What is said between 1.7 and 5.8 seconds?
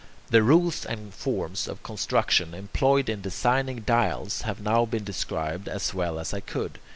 construction employed in designing dials have now been described